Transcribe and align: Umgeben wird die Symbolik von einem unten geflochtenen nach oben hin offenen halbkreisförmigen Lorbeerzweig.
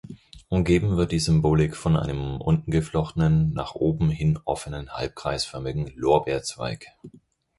Umgeben 0.49 0.97
wird 0.97 1.11
die 1.11 1.19
Symbolik 1.19 1.75
von 1.77 1.95
einem 1.95 2.41
unten 2.41 2.71
geflochtenen 2.71 3.53
nach 3.53 3.75
oben 3.75 4.09
hin 4.09 4.39
offenen 4.45 4.89
halbkreisförmigen 4.89 5.91
Lorbeerzweig. 5.95 6.87